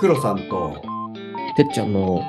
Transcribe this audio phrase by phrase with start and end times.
[0.00, 0.82] 黒さんと
[1.56, 2.22] てっちゃんの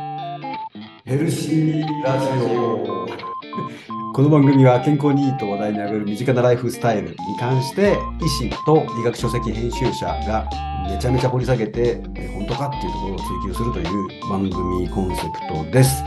[1.05, 3.07] ヘルシーラジオ。
[4.13, 10.47] この番組は健康にいいと話題に上がる身近なライフスタイルに関して医師と医学書籍編集者が
[10.87, 16.03] めちゃめちゃ掘り下げてえー本当かっていうところを追求するという番組コンセプトです。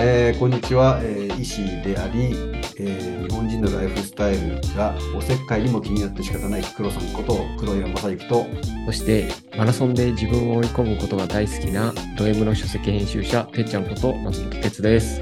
[0.00, 2.34] えーこんにちは、えー医師であり、
[2.78, 8.46] えー日本人のライフスタイルがおせっかいにも気になって仕方ない黒さんこと黒岩正幸と
[8.86, 15.20] そしてマラソンで自分を追い込むことが大好きなド M の書籍編集者てっちゃんこと松本哲です。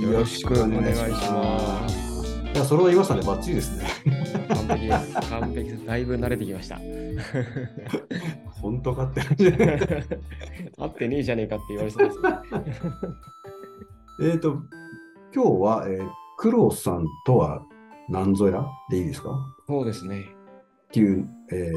[0.00, 2.10] よろしくお願いします。
[2.54, 3.22] いや、それを言いましたね。
[3.22, 3.86] バッチリですね。
[4.48, 5.30] 完璧です。
[5.30, 5.86] 完璧です。
[5.86, 6.80] だいぶ慣れてきました。
[8.60, 9.46] 本当かって感じ。
[10.78, 12.30] 合ってねえじゃねえかって言われそうですね。
[14.22, 14.62] えっと、
[15.34, 16.08] 今日は、えー
[16.42, 17.62] 黒さんとは
[18.08, 19.28] 何ぞやでいいですか？
[19.66, 20.24] そうですね。
[20.24, 21.70] っていう、え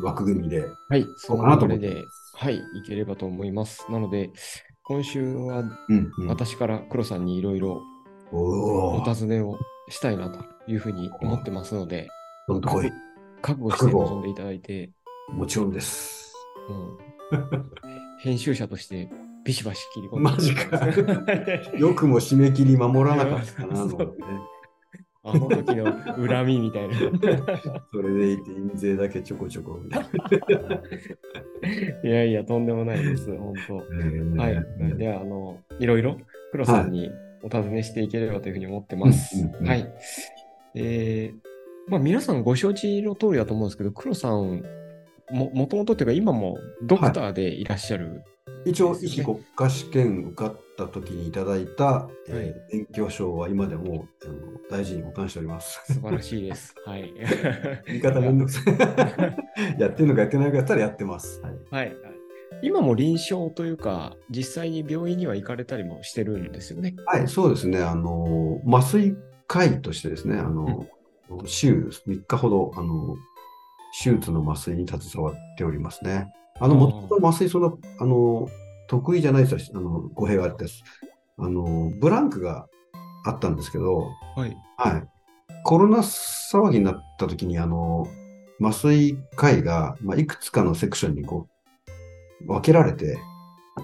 [0.00, 0.64] ー枠組みで。
[0.88, 1.04] はい。
[1.16, 2.04] そそうかなと思って
[2.34, 3.84] はい、いければと思います。
[3.90, 4.30] なので、
[4.84, 5.64] 今週は。
[6.28, 7.82] 私から黒さんにいろいろ
[8.30, 12.08] お尋ねをしたいなというふうに思ってますので、
[12.46, 12.92] どんとこい。
[13.42, 14.90] 覚悟して臨んでいただいて、
[15.28, 16.32] もちろんです。
[16.68, 16.98] うん、
[18.20, 19.10] 編集者として
[19.48, 20.30] ビシバシ切り込んで。
[20.30, 20.88] マジかは
[21.76, 23.94] いよくも締め切り守らなかったなね。
[25.24, 25.90] あの時の
[26.28, 26.94] 恨みみたいな。
[27.90, 29.80] それでいて、印税だけちょこちょこ
[32.04, 33.76] いやいや、とんでもないです、本当。
[34.38, 34.62] はい。
[34.98, 36.18] では、あの、いろいろ
[36.52, 37.10] 黒さんに
[37.42, 39.48] お尋ねしていければというふうに思ってます。
[39.62, 39.90] はい。
[40.74, 41.38] えー
[41.88, 44.62] まあ、皆さんご承知の通りだと思うんですけど、黒さん
[45.30, 48.22] も、もともとというか、今もドクターでいらっしゃる。
[48.64, 54.34] 一応、医師国家試験受かった時にいただいた、えーはい勉強証は今でもあの
[54.70, 55.80] 大事に保管しております。
[55.92, 56.74] 素晴らしいです。
[56.84, 57.12] はい。
[57.86, 58.74] 言い方めんどくさい。
[59.80, 61.40] やってるのかやってないのかやったらやってます。
[61.40, 61.96] はい、はい。
[62.62, 66.94] 今も臨床というか、実際に病院には行かれたりもしてるんですよね。
[67.06, 67.80] はい、そうですね。
[67.80, 69.16] あの、麻酔
[69.46, 70.86] 科医としてですね、あの、
[71.44, 73.16] 週3日ほど、あの、
[74.02, 76.32] 手術の麻酔に携わっておりますね。
[76.60, 78.48] あの、もともと麻酔そんな、あの、
[78.88, 80.66] 得意じゃないですあの、語弊があって。
[81.38, 82.66] あの、ブランクが
[83.24, 84.56] あったんですけど、はい。
[84.76, 85.08] はい。
[85.64, 88.08] コロナ騒ぎになった時に、あの、
[88.60, 91.48] 麻酔科医が、まあ、いくつかのセクションにこ
[92.40, 93.18] う、分けられて、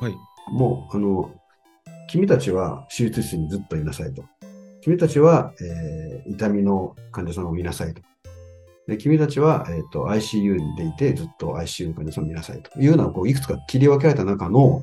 [0.00, 0.14] はい。
[0.50, 1.32] もう、あの、
[2.08, 4.24] 君たちは手術室にずっといなさいと。
[4.80, 8.00] 君たちは、えー痛みの患者さんを見なさいと。
[8.86, 14.82] で君たちは、えーと ICU でいてずっと ICU の患者さんを見なさいというのはこういくつか切り分けられた中の、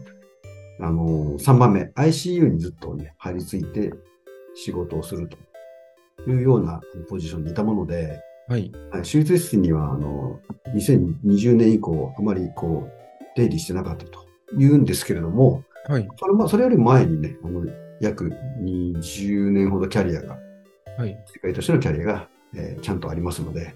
[0.80, 3.94] あの3番目、ICU にずっと、ね、張り付いて
[4.56, 5.38] 仕事をすると
[6.30, 8.72] いうようなポジションにいたもので、はい。
[8.92, 10.40] はい手術室にはあの
[10.76, 14.26] 2020年以降、あまりこう出入りしてなかったと
[14.58, 16.08] いうんですけれども、はい。
[16.18, 17.66] それもそれより前にね、あの
[18.02, 18.32] 約
[18.64, 20.38] 20年ほどキャリアが、
[20.98, 21.18] はい。
[21.28, 23.74] 世界としてのキャリアが、えーちゃんとありますので、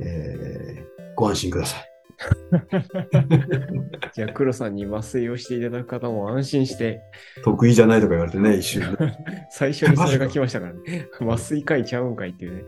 [0.00, 1.96] えーご安心ください。
[4.14, 7.00] じゃあ、黒さんに麻酔をしていただく方も安心して、
[7.42, 9.12] 得意じゃないとか言われてね、一瞬で。
[9.50, 11.08] 最初にそれが来ましたからね。
[11.20, 12.64] 麻酔科医ちゃうんかいっていうね。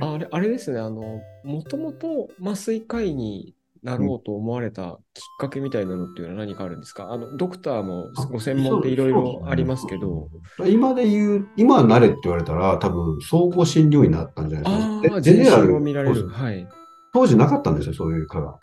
[0.00, 3.54] ああれあれですね、あの、もともと麻酔科医に
[3.84, 7.12] なろうと思われたきっかけみたいなのっていうのは何かあるんですか？
[7.12, 10.30] あの、ドクターもご専門でいろいろありますけど、
[10.66, 15.20] 今で言う、今は慣れって言われたら、多分総合診療医になったんじゃないですか。
[15.20, 16.28] 全身ゼネラルを見られる。
[16.28, 16.66] はい。
[17.12, 18.58] 当時なかったんですよ、そういう科が。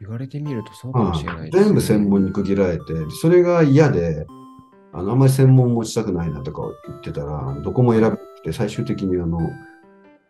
[0.00, 2.84] 言われてみるとそうかもしれないね、全部専門に区切られて、
[3.20, 4.26] それが嫌で、
[4.92, 9.38] あのあんまり専門持ちたくないなとか言ってたら、どこも選べて、最終的にあの、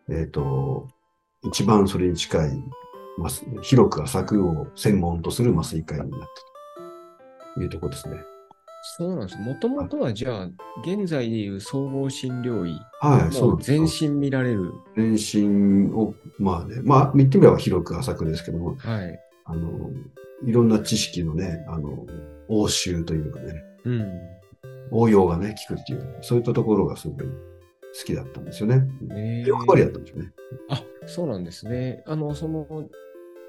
[0.09, 0.89] えっ、と、
[1.43, 2.59] 一番それに近い、まあ、
[3.61, 6.27] 広く浅くを専門とする麻酔科医になった
[7.55, 8.17] というところですね。
[8.97, 9.39] そうなんです。
[9.39, 10.49] もともとはじゃあ、
[10.83, 14.73] 現在でいう総合診療医、はい、そう全身見られる。
[14.95, 19.19] 全身を、まあね、まあ、言ってみれば広く浅くですけども、はい。
[19.45, 19.91] あの、
[20.45, 22.07] いろんな知識のね、あの、
[22.47, 24.11] 応酬というかね、うん。
[24.91, 29.43] 応用がね、効くっていう、そういったところがすごい好きだったんですよね。
[29.45, 30.31] 欲張りだったんですよね。
[30.69, 32.03] あ、そうなんですね。
[32.07, 32.65] あの、その、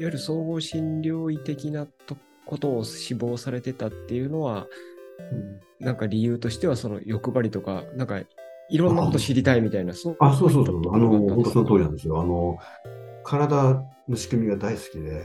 [0.06, 4.66] ゆる総合診療医的なとことを志望されてたっていうのは、
[5.81, 8.20] なんか理由としては、その欲張りとか、なんか、
[8.70, 10.94] いろんなこと知りたいみたいな、そうあ、そうそうそう。
[10.94, 12.20] あの、い本当その通りなんですよ。
[12.20, 12.58] あの、
[13.25, 15.22] 体の仕組みが大好きで、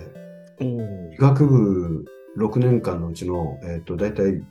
[1.13, 2.05] 医学部
[2.37, 4.43] 6年間のうちの、えっ、と、大体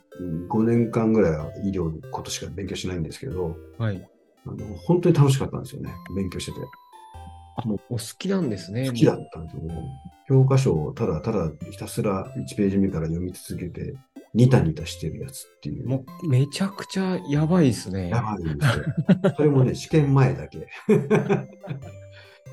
[0.49, 4.09] 5年間ぐらいは医療のことしか勉強しないんですけど、はい。
[4.45, 5.93] あの本当に楽しかったんですよね。
[6.15, 6.57] 勉強してて。
[7.57, 8.87] あ、もうお好きなんですね。
[8.87, 9.61] 好きだったんですよ。
[10.27, 13.95] 教科書をただただひたすら1ページ目から読み続けて、
[14.33, 15.87] ニタニタしてるやつっていう。
[15.87, 18.09] もうめちゃくちゃやばいですね。
[18.09, 19.33] やばいんですよ。
[19.37, 20.67] それもね、 試験前だけ。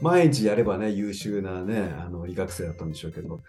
[0.00, 3.40] 毎日やればね、優秀なね、あの医学生だったんでしょうけど、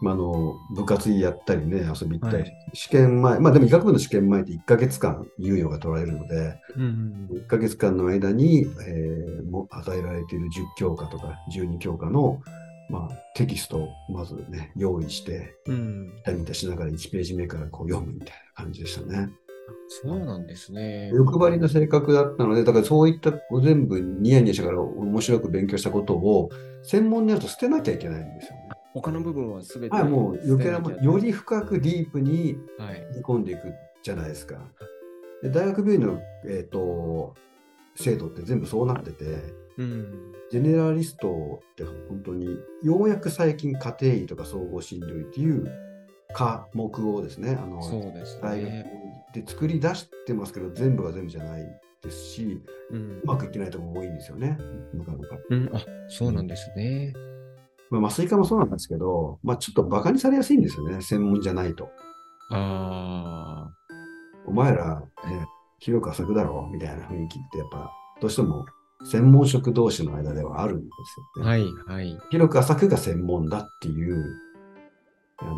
[0.00, 12.40] まあ、あの部活やったりね、遊び行ったり、はい試験前、まあでも医学部の試験前って1ヶ月間猶予が取られるので、うん1ヶ月間の間に、えーも与えられている10教科とか12教科の、
[12.88, 16.14] まあ、テキストをまずね、用意して、うん。
[16.14, 19.28] 見た見たしながら1ページ目からこう読むみたいな感じでしたね。
[19.88, 21.10] そうなんですね。
[21.12, 23.32] 欲張りな性格だったので、だからそういった
[23.62, 26.50] 全部ニヤニヤしながら面白く勉強したことを
[26.82, 28.68] 専門になると捨てなきゃいけないんですよね。
[28.94, 33.06] 他の部分はすべてはい、もう余計なより深くディープにはい。
[33.12, 34.56] 踏み込んでいくじゃないですか。
[35.42, 37.34] で大学病院の、えー、と
[37.94, 39.24] 制度って全部そうなってて、
[39.78, 40.32] うん。
[40.50, 42.48] ジェネラリストって本当に
[42.82, 45.70] ようやく最近家庭医とか総合診療医っていう
[46.34, 48.86] 科目をですね、あのそうです大学ね。
[49.34, 51.62] で作り出してますけど、全部が全部じゃない
[52.02, 54.58] ですし、うんうまくいってないところも多いんですよね、
[54.94, 55.36] なかなか。
[55.50, 57.12] うん、あそうなんですね。
[57.90, 61.88] まあ、麻酔科もそうなんですけど、まあ、ちょっと馬鹿にされやすいんですよね、専門じゃないと。
[62.50, 63.70] あ
[64.46, 65.46] お前ら、ね、
[65.78, 67.90] 広く浅くだろみたいな雰囲気って、やっぱ、
[68.20, 68.66] どうしても
[69.04, 70.90] 専門職同士の間ではあるんで
[71.36, 71.46] すよあ、ね。
[71.50, 72.18] はい、はい。
[72.30, 74.24] 広く浅くが専門だっていう、
[75.38, 75.56] あの、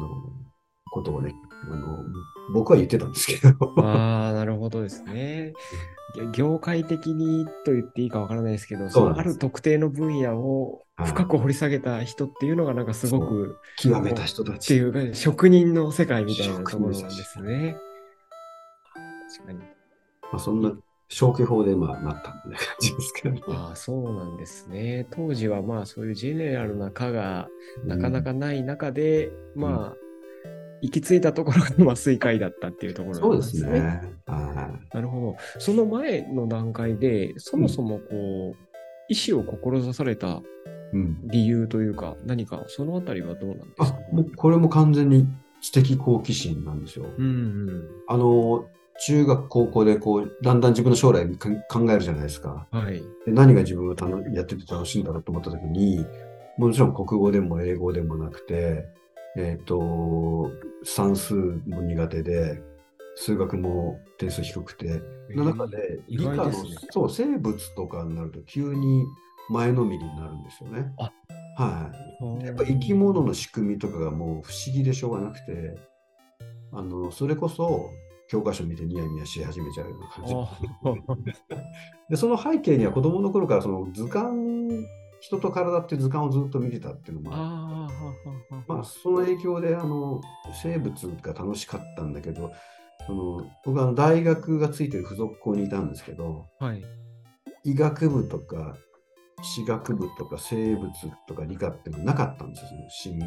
[0.93, 1.35] ことをね、
[1.71, 2.05] あの、
[2.53, 3.73] 僕は言ってたんですけど。
[3.83, 5.55] ああ、なるほどですね。
[6.33, 14.77] 業界的にと言っていいかわからないですけど、そのある特定の分野を深く掘り下げた人っていうのがなんかすごく極めた人たってち。
[14.77, 17.77] いうか職人の世界みたいなところなんですね。
[19.37, 19.59] 確かに。
[19.61, 19.65] ま
[20.33, 20.73] あ、そんな
[21.13, 23.53] 消去法でまあなったみたいな感じですけど。
[23.53, 25.07] ああ、そうなんですね。
[25.11, 27.49] 当時はまあそういうジェネラルな科が
[27.85, 29.97] なかなかない中で、まあ、
[30.83, 33.73] 行き着いたところが麻酔科医だったっていうところそうですすね。
[33.73, 34.03] ね。
[34.27, 34.95] はい。
[34.95, 35.37] なるほど。
[35.59, 38.57] その前の段階で、そもそもこう、
[39.09, 40.41] 医師を志された
[40.93, 41.21] うん。
[41.29, 45.29] 理由というか、何かそのあたりはどうなんですあか、もうこれも完全に
[45.61, 47.07] 知的好奇心なんですよ。
[47.17, 47.29] うんう
[47.73, 47.89] ん。
[48.09, 48.65] あの、
[49.01, 52.67] 中学、高校でこう、だんだん自分の将来か考えるじゃないですか。
[52.71, 53.03] はい。
[53.25, 56.05] で何が自分がたのやってて楽しいんだろうと思ったときに、
[56.59, 58.87] もちろん国語でも英語でもなくて、
[59.37, 60.51] えっ、と、
[60.85, 62.63] 算数も苦手で、
[63.17, 65.01] 数学も点数低くて、
[65.31, 66.53] の中で、意理科の、ね
[66.91, 69.05] そう、生物とかになると急に
[69.49, 70.93] 前のめりになるんですよね。
[70.99, 71.11] あ
[71.57, 71.91] は
[72.43, 72.45] い。
[72.45, 75.75] やっぱ生き物の仕組みとかがもう不思議でしょうがなくて、
[76.73, 77.91] あの、それこそ
[78.31, 80.35] 教科書見てニヤニヤし始めちゃうような感じ。
[80.35, 81.57] あ
[82.09, 84.87] で、その背景には子供の頃からその図鑑、
[85.21, 87.89] 人と体っていう図鑑をずっと見てたっていうのもあ
[88.69, 90.21] まあ、その影響であの
[90.63, 92.53] 生物が楽しかったんだけど、
[93.07, 96.85] その僕は大学がついてる付属校にいたんですけど、はい。
[97.65, 98.77] 医学部とか
[99.43, 100.89] 歯学部とか生物
[101.27, 103.19] とか理科っていうのはなかったんですよ、その進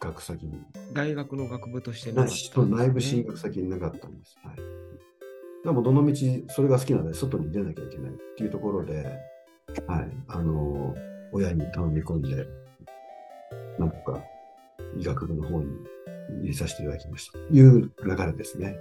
[0.00, 0.60] 学先に。
[0.92, 4.36] 大学の学部としてななかったね内部進学先になかったんです。
[4.44, 4.56] はい、
[5.64, 6.14] でもどの道
[6.48, 9.04] それが好きなので外に出なきゃいけないっていうところで、
[9.86, 10.94] はい、あの
[11.32, 12.46] 親に頼み込んで、
[13.78, 14.22] なんとか
[14.98, 15.66] 医学部の方に
[16.40, 17.38] 入れさせていただきました。
[17.38, 18.76] という流れですね。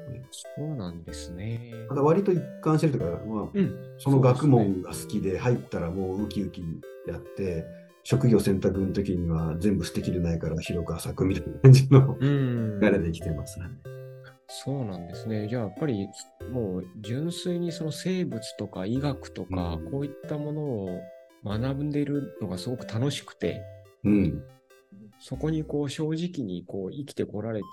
[0.57, 1.73] そうなんですね。
[1.89, 3.95] ただ割と一貫してるというか、まあ、うん。
[3.97, 6.63] その学問が好きで入ったらもうウキウキ
[7.07, 7.65] やって、
[8.05, 12.79] 職業選択の時には全部捨てきれないから広く浅くみたいな感じのうん。
[12.79, 13.65] 流れで生きてますね。
[14.47, 15.47] そうなんですね。
[15.47, 16.07] じゃあやっぱり
[16.51, 21.01] もう純粋にその生物とか医学とかうんこういったものを
[21.43, 23.63] 学んでいるのがすごく楽しくて、
[24.03, 24.43] うん。
[25.19, 27.65] そこにこう正直にこう生きてこられて、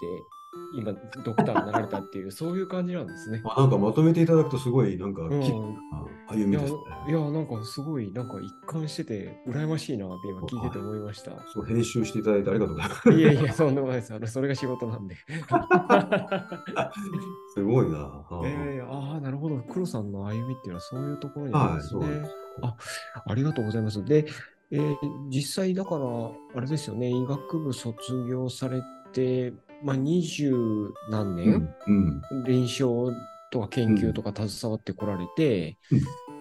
[0.74, 0.92] 今
[1.24, 3.42] ドクターになられたっていう、 そういう感じなんですね。
[3.44, 6.78] あなんかまとめていただくとすごいなんか歩みいや、ですね。
[7.08, 11.32] いや、なんかすごい、なんか一貫してて、羨ましいなって今聞いてて思いました。
[11.52, 13.10] そう編集していただいてありがとうございます。
[13.10, 14.14] いやいや、そんなことないです。
[14.14, 15.16] あのそれが仕事なんで。
[17.54, 18.24] すごいな。
[18.44, 19.58] えー、ああ、なるほど。
[19.68, 22.06] 黒さんの歩みっていうのはそういうところにあるんですね。
[22.06, 22.76] はいすあ
[23.26, 24.04] ありがとうございます。
[24.04, 24.26] で、
[24.70, 24.96] えー
[25.28, 26.06] 実際だから、
[26.54, 27.94] あれですよね、医学部卒
[28.28, 29.52] 業されて、
[29.84, 30.52] まあ、二十
[31.10, 31.70] 何う年。
[32.46, 33.14] 臨床
[33.50, 35.78] とか研究とか携わってこられて、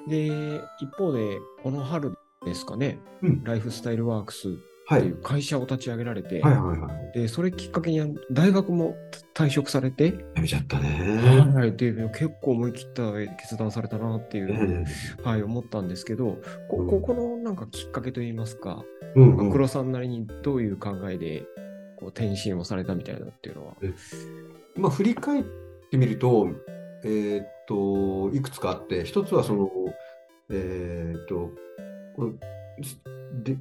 [0.08, 3.44] で、一方で、この春ですかね、うん。
[3.44, 4.52] ライフスタイルワークスっ
[5.00, 7.20] ていう会社を立ち上げられて、はいはいはい。
[7.20, 8.96] でそれきっかけに大学も
[9.34, 11.54] 退職されて、やめちゃったね。
[11.54, 14.86] はい、で結構思い切った決断されたなっていう、
[15.20, 16.88] えはい、思ったんですけど、こうん。
[16.88, 18.84] ここのなんかきっかけといいますか、
[19.52, 21.44] 黒さんなりにどういう考えで
[22.02, 23.76] こう転身をされたみたいなっていうのは。
[24.76, 25.44] まあ、振り返っ
[25.92, 26.50] てみると、
[27.04, 29.70] えーっと、いくつかあって、一つはその、
[30.50, 31.52] えーっと、
[32.16, 32.34] この
[33.44, 33.56] で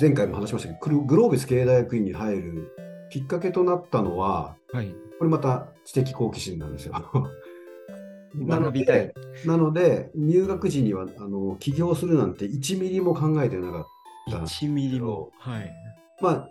[0.00, 2.76] 前回も話しましたけど、グログロービス経営大学院に入る
[3.10, 6.94] きっかけとなったのは、はい、これまた知的好奇心なんですよ。
[8.32, 13.84] なの学びたいで。、なので入学時にはあの起業するなんて1ミリも考えてなかっ
[14.30, 14.38] た。
[14.38, 15.30] 1ミリも。
[15.38, 15.72] はい。
[16.20, 16.48] まあ、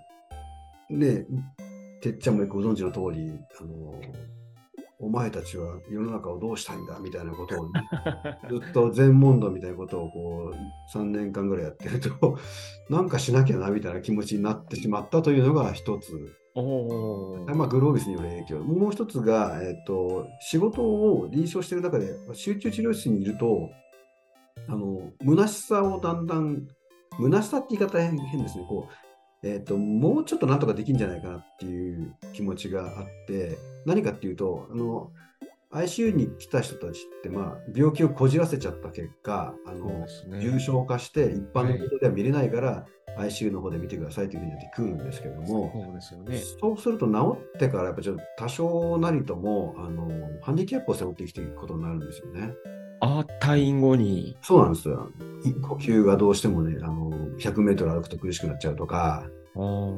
[0.89, 1.25] ね
[2.01, 3.93] てっちゃんもご存知の通り、あの、
[5.01, 7.71] お前たちは世の中をどうしたいんだみたいなことを、
[8.61, 12.37] ずっと全問答みたいなことをこう、3年間ぐらいやってると、
[12.89, 16.11] なんかしなきゃなみたいな気持ちになってしまったというのが一つ。
[17.55, 18.59] まあ、グロービスによる影響。
[18.59, 23.69] もう一つが、えっと、仕事を臨床している中で、集中治療室にいると、
[24.67, 26.67] あの、虚しさをだんだん、
[27.17, 28.65] 虚しさって言い方変変ですね。
[28.67, 29.08] こう、
[29.43, 35.11] えっと、もうちょっとなんとかできるんじゃないかなっていう気持ちがあって、何かっていうと、あの、
[35.71, 40.07] ICU に来た人たちって、まあ、病気をこじらせちゃった結果、あのね。
[40.41, 42.85] 重症化して一般のことでは見れないから、
[43.17, 46.37] ICU の方で見てくださいというふうになってくるんですけども、そうですよね。
[46.59, 50.09] そうすると治ってからやっぱちょっと多少なりともあの
[50.41, 52.53] ハンディキャップを背負って生きていくことになるんですよね。
[53.01, 54.37] あ、退院後に。
[54.41, 55.09] そうなんですよ。
[55.61, 59.25] 呼吸がどうしてもね、あの100メートル歩くと苦しくなっちゃうとか、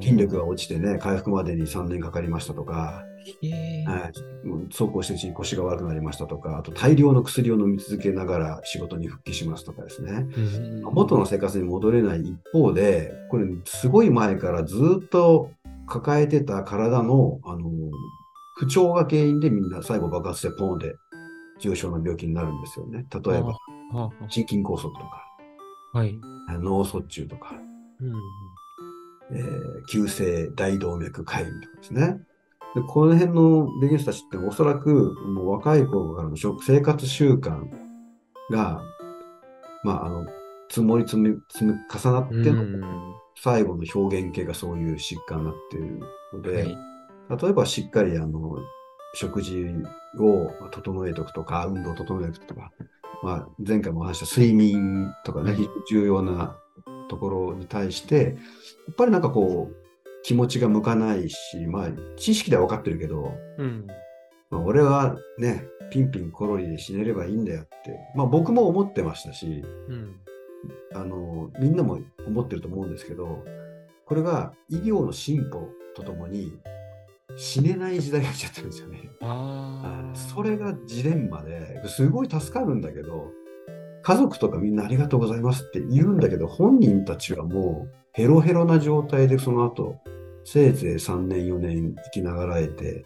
[0.01, 3.03] 筋力が落ちてね、回復までに3年かかりましたとか、
[3.43, 4.11] えーは
[4.43, 10.11] い、もう走行してるうちに腰が悪くなりましたとか、あと大量の薬を飲み続けながら仕事に復帰しますとかですね。
[10.35, 15.51] うん元の生活に戻れない一方で、これ、すごい前からずっと
[15.87, 17.69] 抱えてた体のあの
[18.57, 20.95] 不調が原因でみんな最後爆発してポーンで
[21.61, 23.05] 重症な病気になるんですよね。
[23.09, 23.57] 例えば、
[23.93, 25.25] あ心筋梗塞とか、
[25.93, 26.19] あはい。
[26.59, 27.55] 脳卒中とか、
[28.01, 28.13] うん
[29.37, 32.19] えー急性大動脈解離とかですね。
[32.75, 37.69] でこの辺の病原人たちっておそらくもう若い頃からの食生活習慣
[38.49, 38.81] が、
[39.83, 40.25] まあ、あの、
[40.69, 42.81] 積もり積み、積み重なってのうん
[43.35, 45.99] 最後の表現系がそういう疾患になっている
[46.33, 46.77] ので、はい
[47.39, 48.57] 例えばしっかりあの
[49.13, 49.65] 食事
[50.19, 52.71] を整えておくとか、運動を整えておくとか、
[53.23, 55.55] まあ、前回もお話した睡眠とかね、
[55.89, 56.57] 重要な
[57.09, 58.37] ところに対して、
[58.87, 59.75] やっぱりなんかこう、
[60.23, 63.87] 気持ちが向かないし、まあ、知識では分かってるけど、うん。
[64.49, 70.15] まあ、俺はね、ピンピンコロリで死ねればいいんだよって、まあ僕も思ってましたし、うん。
[70.93, 73.43] あの、みんなも思ってると思うんですけど、
[74.05, 76.53] これが医療の進歩とともに
[77.37, 79.09] 死ねない時代が来ちゃってるんですよね。
[80.13, 83.31] それがジレンマですごい助かるんだけど、
[84.03, 89.97] 家族とかみんなありがとうございますって言うんだけど、本人たちはもうヘロヘロな状態でその後、
[90.43, 93.05] せいぜい3年4年生きながらえて、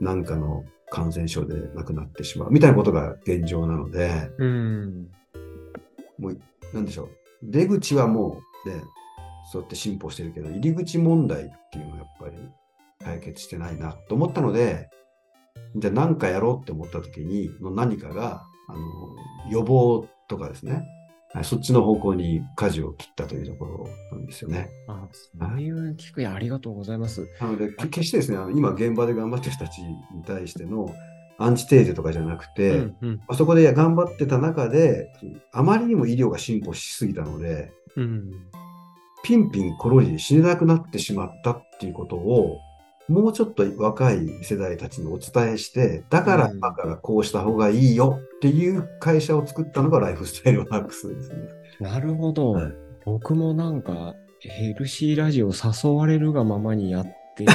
[0.00, 5.08] なんかの感染症で亡くなってしまうみたいなことが現状なので、うん。
[6.18, 6.40] もう、
[6.72, 7.08] なんでしょう。
[7.42, 8.82] 出口はもう、ね、
[9.50, 12.36] そうやって進歩してるけど、入り口問題っていうのはやっぱり
[13.02, 14.88] 解決してないなと思ったので、
[15.76, 18.80] じゃあ何かやろうって思った時に、の何かが、あの、
[19.50, 20.84] 予防とかですね、
[21.32, 24.70] はいそっちの方向に舵を切ったというところなんですよね。
[24.88, 27.28] あそういう聞くやありがとうございます。
[27.40, 30.88] なので、け決してですね、今現場で頑張ってる人たちに対しての
[31.38, 35.12] アンチテーゼとかじゃなくて、うんうんあそこで頑張ってた中で、
[35.52, 38.30] あまりにも医療が進歩しすぎたので、うん
[39.22, 42.58] ピンピンコロリで死ねなくなってしまったっていうことを、
[43.08, 46.56] もうちょっと若い世代たちにお伝えして、だからうん。
[46.58, 51.36] 今からこうした方がいいよっていう会社を作ったのがライフスタイルワークスですね。
[51.80, 52.72] なるほど、はい。
[53.04, 57.52] 僕もなんかヘルシーラジオ誘われるがままにやってて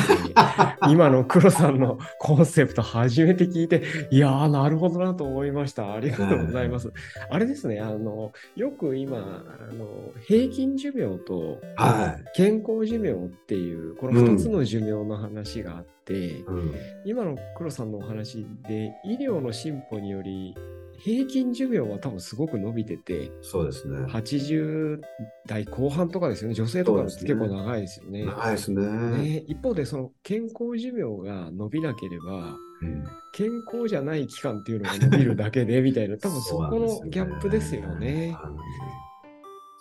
[0.89, 6.91] 今の黒さんのコンセプト初めて聞いていやーなるほどなと思いましたありがとうございます、
[7.29, 12.23] あれですねあのよく今あの平均寿命とはい。
[12.35, 16.75] 健康寿命っていうこの2つの寿命の話があって、うん。
[17.05, 20.55] 今の黒さんのお話で医療の進歩により
[21.03, 24.05] 平均寿命は多分すごく伸びててそうですね。
[24.05, 24.99] 80
[25.47, 28.25] 代後半とかですよね女性とか結構長いですよね。
[28.25, 28.85] 長いですね。
[29.17, 33.03] ね一方でその健康寿命が伸びなければうん
[33.33, 38.33] 健康じゃない期間っていうのが伸びるだけで みたいな多分そこのギャップですよね。
[38.39, 38.51] はい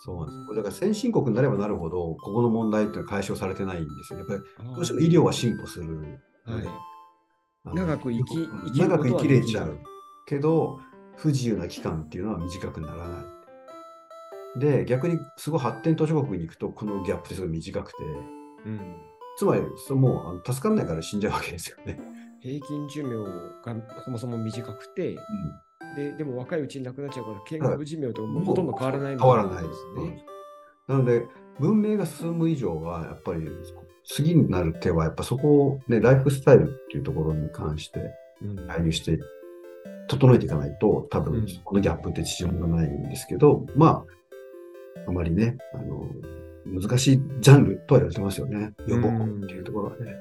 [0.03, 0.55] そうなんです。
[0.55, 4.19] だから先進国になればなるほど、ここの問題っていうのは解消されてないんですよ。
[4.19, 4.41] やっぱり
[4.75, 5.99] どうしても医療は進歩する。
[6.43, 6.91] はい
[7.63, 9.77] 長く生き長く生きれちゃう
[10.25, 10.79] けど、
[11.17, 14.59] 不自由な期間っていうのは短くならない。
[14.59, 17.97] で、逆にすごい発展途上国に行くと、このギャップってすごい短くて、
[18.65, 18.95] うん。
[19.37, 21.99] つまり、そもうあの助かんないから死んじゃうわけですよね。
[22.41, 23.15] 平均寿命
[23.63, 25.15] がそもそも短くて、
[25.95, 29.85] ででも若いうちに亡くなっちゃうから、健康寿命とほとんど変わらないみた変わらないです。
[29.95, 30.25] ね。
[30.87, 31.25] なので、
[31.59, 33.47] 文明が進む以上は、やっぱり
[34.05, 38.55] 次になる手は、やっぱそこを、ね、ライフスタイルっていうところに関してうん。
[38.67, 39.19] 介入して、
[40.11, 46.05] 整えていかないと、多分うんこのギャップって縮まらないんですけど、まあ、あまりね、あの、
[46.65, 48.73] 難しいジャンルとは言われてますよね。
[48.87, 50.15] 予防っていうところはね。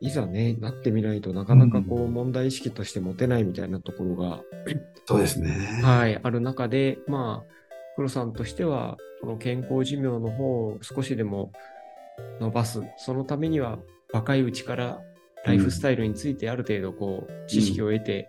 [0.00, 4.42] いざね、なってみないとなかなかこう問題意識として持てないみたいなところが、
[5.06, 5.80] そうですね。
[5.82, 7.52] はい、ある中で、まあ、
[7.94, 11.52] 黒さんとしては、この健康寿命の方を少しでも
[12.40, 13.78] 伸ばす、そのためには
[14.12, 15.00] 若いうちから
[15.46, 18.26] ライフスタイルについてある程度こう知識を得て。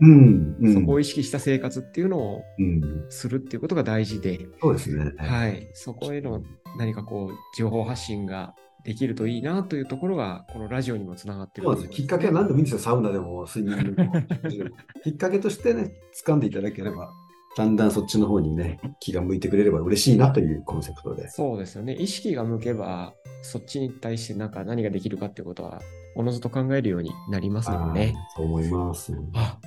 [0.73, 5.13] そこを意識した生活っていうのをうん、するっていうことが大事で、そうですね。
[5.17, 6.43] はい、そこへの
[6.77, 11.87] 何かこう情報発信ができるといいなというところが、このラジオにもつながっているす。
[11.89, 12.79] きっかけは何でもいいんですよ。
[12.79, 14.13] サウナでも睡眠でも。
[15.03, 15.91] きっかけとしてね、
[16.25, 17.11] 掴んでいただければ、
[17.57, 21.27] だんだんそっちの方にね、気が向いてくれれば嬉しいなというコンセプトで。
[21.29, 21.95] そうですよね。
[21.95, 25.81] 意識が向けば、そっちに対してなんか何ができるかっていうことは、
[26.17, 28.15] おのずと考えるようになりますのでね。
[28.35, 29.13] そう思います。
[29.35, 29.57] あ、わ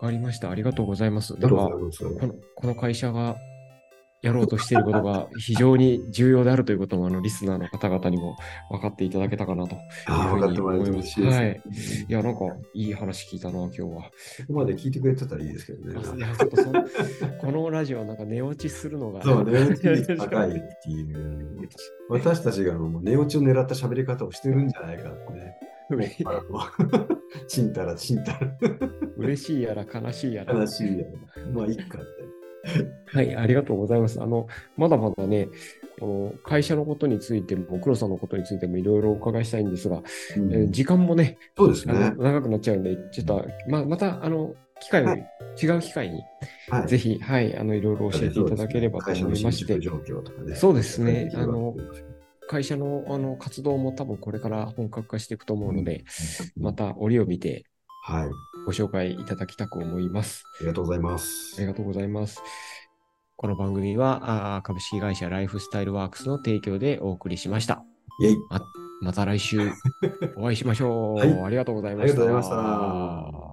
[0.00, 0.48] かりました。
[0.48, 1.34] ありがとうございます。
[1.34, 3.36] この、この会社が
[4.22, 8.36] やろうとしていることが 非常に重要であるということも、あの、リスナーの方々にも
[8.70, 9.82] 分かっていただけたかなという
[10.54, 11.20] ふういます。
[11.20, 11.60] はい。
[12.08, 13.88] いや、なんか、いい話聞いたな、今日は。
[13.88, 14.02] こ
[14.46, 16.00] こまで聞いてくれてたらいいですけどね。
[16.12, 16.84] あいや、ちょっとその、
[17.40, 19.20] このラジオはなんか寝落ちするのが。
[19.22, 21.68] そう、寝落ち率高いっていう。
[22.08, 25.56] 私たちがもう寝落ちを狙った喋り方をしてるんじゃないかってね。
[27.46, 28.58] ち んたらちんたら
[29.16, 30.54] 嬉しいやら悲しいやら。
[30.54, 31.52] 悲しいやろ。
[31.52, 32.28] まあ、いいかって。
[33.06, 34.22] はい、ありがとうございます。
[34.22, 35.48] あの、まだまだね、
[36.00, 40.02] あの会社のことについても、黒さんのことについてもいろいろお伺いしたいんですが、
[40.36, 42.22] うんえー時間もね、そうですねあの。
[42.22, 45.26] 長くなっちゃうんで、ちょっと、ままた、あの、機会を、はい
[45.60, 46.22] 違う機会に、
[46.68, 50.54] はいぜひ、はい、あの、いろいろ教えていただければと思いまして、状況とかね。
[50.54, 52.07] そうですねできればと思います
[52.48, 56.04] 会社のあの活動も多分これから本格化していくと思うので、
[56.56, 57.66] また折を見て
[58.02, 58.26] はい。
[58.26, 58.30] あ
[58.66, 60.44] ご紹介いただきたく思います。
[60.60, 61.54] りがとうございます。
[61.58, 62.42] ありがとうございます。
[63.36, 67.84] この番組はあー株式会社ライフスタイルワークスの提供でお送りしました。
[68.20, 68.36] イェイ。
[69.00, 69.70] また来週
[70.36, 71.14] お会いしましょう。
[71.20, 72.22] はいありがとうございました。
[72.22, 73.47] ありがとうございました